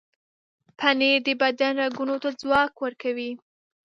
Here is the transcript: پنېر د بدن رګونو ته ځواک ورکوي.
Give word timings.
پنېر 0.79 1.17
د 1.25 1.27
بدن 1.41 1.73
رګونو 1.83 2.15
ته 2.23 2.29
ځواک 2.41 2.73
ورکوي. 2.83 3.31